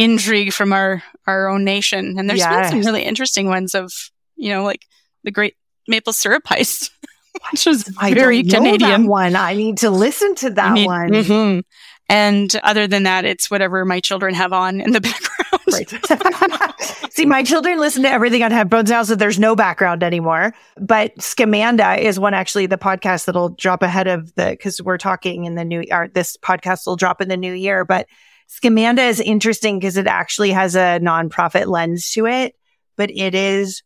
[0.00, 2.18] intrigue from our our own nation.
[2.18, 2.70] And there's yes.
[2.70, 3.92] been some really interesting ones of
[4.36, 4.86] you know like
[5.22, 5.54] the Great
[5.86, 6.90] Maple Syrup Heist,
[7.52, 9.36] which was I very Canadian one.
[9.36, 11.10] I need to listen to that one.
[11.10, 11.60] Mm-hmm.
[12.08, 15.62] And other than that, it's whatever my children have on in the background.
[15.72, 17.12] Right.
[17.12, 20.52] See, my children listen to everything on headphones now, so there's no background anymore.
[20.76, 25.44] But Scamanda is one actually the podcast that'll drop ahead of the because we're talking
[25.44, 25.84] in the new.
[25.92, 28.08] Or this podcast will drop in the new year, but
[28.50, 32.56] Scamanda is interesting because it actually has a nonprofit lens to it,
[32.96, 33.82] but it is,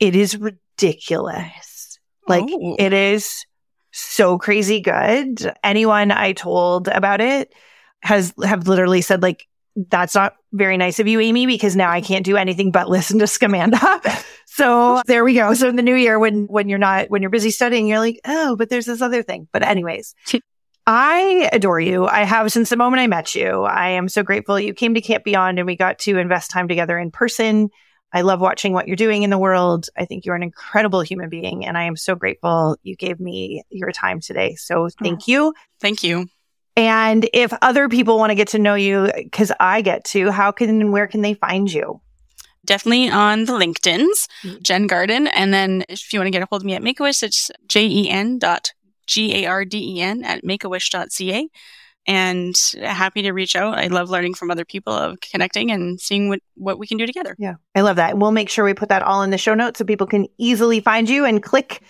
[0.00, 1.98] it is ridiculous.
[2.26, 2.76] Like oh.
[2.78, 3.44] it is
[3.92, 5.52] so crazy good.
[5.62, 7.52] Anyone I told about it
[8.02, 9.46] has have literally said like,
[9.76, 13.18] that's not very nice of you, Amy, because now I can't do anything but listen
[13.18, 14.24] to Scamanda.
[14.46, 15.52] so there we go.
[15.52, 18.20] So in the new year, when, when you're not, when you're busy studying, you're like,
[18.24, 19.48] oh, but there's this other thing.
[19.52, 20.14] But anyways,
[20.86, 22.06] I adore you.
[22.06, 23.64] I have since the moment I met you.
[23.64, 26.68] I am so grateful you came to Camp Beyond and we got to invest time
[26.68, 27.70] together in person.
[28.12, 29.88] I love watching what you're doing in the world.
[29.98, 33.64] I think you're an incredible human being and I am so grateful you gave me
[33.68, 34.54] your time today.
[34.54, 35.54] So thank oh, you.
[35.80, 36.28] Thank you.
[36.76, 40.52] And if other people want to get to know you, because I get to, how
[40.52, 42.00] can and where can they find you?
[42.64, 44.62] Definitely on the LinkedIn's, mm-hmm.
[44.62, 45.26] Jen Garden.
[45.28, 48.38] And then if you want to get a hold of me at Make-A-Wish, it's J-E-N
[48.38, 48.72] dot
[49.06, 51.48] G A R D E N at makeawish.ca.
[52.08, 53.78] And happy to reach out.
[53.78, 57.06] I love learning from other people of connecting and seeing what, what we can do
[57.06, 57.34] together.
[57.36, 57.54] Yeah.
[57.74, 58.16] I love that.
[58.16, 60.78] We'll make sure we put that all in the show notes so people can easily
[60.78, 61.82] find you and click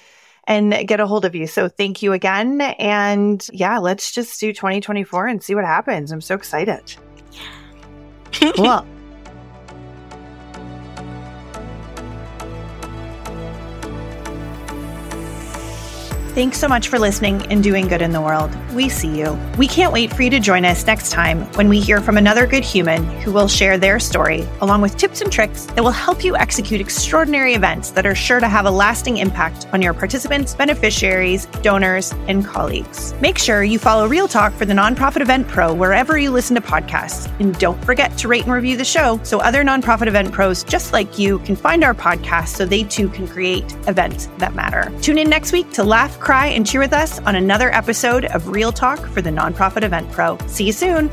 [0.47, 1.47] and get a hold of you.
[1.47, 2.63] So thank you again.
[2.63, 6.13] And yeah, let's just do 2024 and see what happens.
[6.13, 6.95] I'm so excited.
[8.55, 8.87] cool.
[16.37, 18.55] Thanks so much for listening and doing good in the world.
[18.75, 19.39] We see you.
[19.57, 22.47] We can't wait for you to join us next time when we hear from another
[22.47, 26.23] good human who will share their story, along with tips and tricks that will help
[26.23, 30.55] you execute extraordinary events that are sure to have a lasting impact on your participants,
[30.55, 33.15] beneficiaries, donors, and colleagues.
[33.19, 36.61] Make sure you follow Real Talk for the Nonprofit Event Pro wherever you listen to
[36.61, 37.33] podcasts.
[37.41, 40.93] And don't forget to rate and review the show so other nonprofit event pros just
[40.93, 44.93] like you can find our podcast so they too can create events that matter.
[45.01, 48.49] Tune in next week to laugh cry, and cheer with us on another episode of
[48.49, 50.37] Real Talk for the Nonprofit Event Pro.
[50.49, 51.09] See you soon.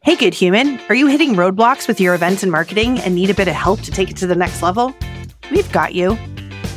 [0.00, 0.80] Hey, good human.
[0.88, 3.82] Are you hitting roadblocks with your events and marketing and need a bit of help
[3.82, 4.94] to take it to the next level?
[5.50, 6.16] We've got you.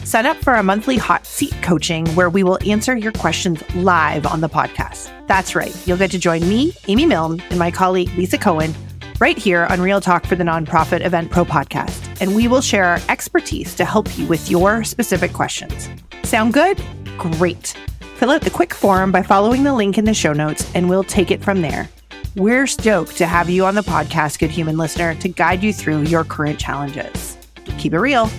[0.08, 4.26] Sign up for our monthly hot seat coaching where we will answer your questions live
[4.26, 5.12] on the podcast.
[5.28, 5.76] That's right.
[5.86, 8.74] You'll get to join me, Amy Milne, and my colleague, Lisa Cohen,
[9.20, 12.22] right here on Real Talk for the Nonprofit Event Pro podcast.
[12.22, 15.90] And we will share our expertise to help you with your specific questions.
[16.24, 16.82] Sound good?
[17.18, 17.76] Great.
[18.16, 21.04] Fill out the quick form by following the link in the show notes, and we'll
[21.04, 21.90] take it from there.
[22.38, 26.04] We're stoked to have you on the podcast, good human listener, to guide you through
[26.04, 27.38] your current challenges.
[27.78, 28.30] Keep it real.